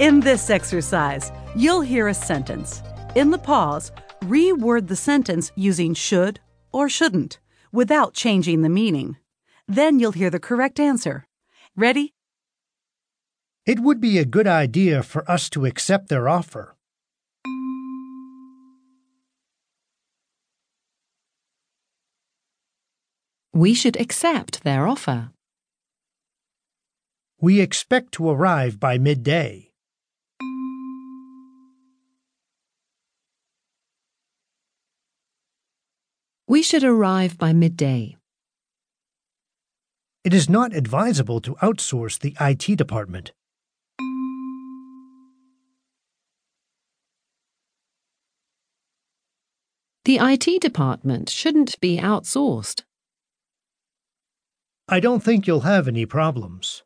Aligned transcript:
In 0.00 0.20
this 0.20 0.48
exercise, 0.48 1.32
you'll 1.56 1.80
hear 1.80 2.06
a 2.06 2.14
sentence. 2.14 2.82
In 3.16 3.32
the 3.32 3.38
pause, 3.38 3.90
reword 4.22 4.86
the 4.86 4.94
sentence 4.94 5.50
using 5.56 5.92
should 5.92 6.38
or 6.70 6.88
shouldn't 6.88 7.40
without 7.72 8.14
changing 8.14 8.62
the 8.62 8.68
meaning. 8.68 9.16
Then 9.66 9.98
you'll 9.98 10.12
hear 10.12 10.30
the 10.30 10.38
correct 10.38 10.78
answer. 10.78 11.26
Ready? 11.74 12.14
It 13.66 13.80
would 13.80 14.00
be 14.00 14.18
a 14.18 14.24
good 14.24 14.46
idea 14.46 15.02
for 15.02 15.28
us 15.28 15.50
to 15.50 15.66
accept 15.66 16.08
their 16.08 16.28
offer. 16.28 16.76
We 23.52 23.74
should 23.74 24.00
accept 24.00 24.62
their 24.62 24.86
offer. 24.86 25.32
We 27.40 27.60
expect 27.60 28.12
to 28.12 28.30
arrive 28.30 28.78
by 28.78 28.98
midday. 28.98 29.67
We 36.48 36.62
should 36.62 36.82
arrive 36.82 37.36
by 37.36 37.52
midday. 37.52 38.16
It 40.24 40.32
is 40.32 40.48
not 40.48 40.74
advisable 40.74 41.42
to 41.42 41.54
outsource 41.56 42.18
the 42.18 42.34
IT 42.40 42.78
department. 42.78 43.32
The 50.06 50.16
IT 50.16 50.62
department 50.62 51.28
shouldn't 51.28 51.78
be 51.80 51.98
outsourced. 51.98 52.84
I 54.88 55.00
don't 55.00 55.22
think 55.22 55.46
you'll 55.46 55.68
have 55.68 55.86
any 55.86 56.06
problems. 56.06 56.82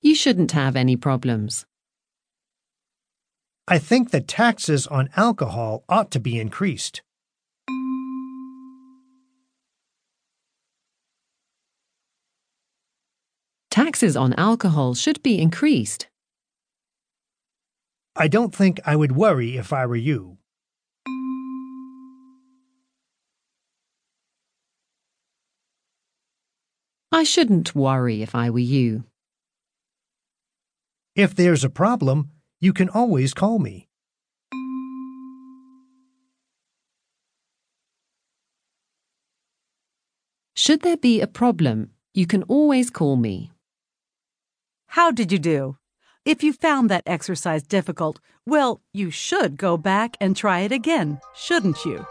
You 0.00 0.16
shouldn't 0.16 0.50
have 0.50 0.74
any 0.74 0.96
problems. 0.96 1.64
I 3.70 3.78
think 3.78 4.12
that 4.12 4.26
taxes 4.26 4.86
on 4.86 5.10
alcohol 5.14 5.84
ought 5.90 6.10
to 6.12 6.20
be 6.20 6.40
increased. 6.40 7.02
Taxes 13.70 14.16
on 14.16 14.32
alcohol 14.38 14.94
should 14.94 15.22
be 15.22 15.38
increased. 15.38 16.08
I 18.16 18.26
don't 18.26 18.54
think 18.54 18.80
I 18.86 18.96
would 18.96 19.12
worry 19.12 19.58
if 19.58 19.70
I 19.70 19.84
were 19.84 19.96
you. 19.96 20.38
I 27.12 27.22
shouldn't 27.22 27.74
worry 27.74 28.22
if 28.22 28.34
I 28.34 28.48
were 28.48 28.58
you. 28.60 29.04
If 31.14 31.34
there's 31.34 31.64
a 31.64 31.70
problem, 31.70 32.30
you 32.60 32.72
can 32.72 32.88
always 32.88 33.34
call 33.34 33.58
me. 33.58 33.88
Should 40.54 40.82
there 40.82 40.96
be 40.96 41.20
a 41.20 41.28
problem, 41.28 41.90
you 42.14 42.26
can 42.26 42.42
always 42.44 42.90
call 42.90 43.16
me. 43.16 43.52
How 44.88 45.12
did 45.12 45.30
you 45.30 45.38
do? 45.38 45.76
If 46.24 46.42
you 46.42 46.52
found 46.52 46.90
that 46.90 47.04
exercise 47.06 47.62
difficult, 47.62 48.20
well, 48.44 48.82
you 48.92 49.10
should 49.10 49.56
go 49.56 49.76
back 49.76 50.16
and 50.20 50.36
try 50.36 50.60
it 50.60 50.72
again, 50.72 51.20
shouldn't 51.34 51.84
you? 51.84 52.04